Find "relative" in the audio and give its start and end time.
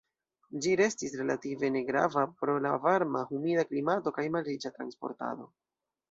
1.17-1.67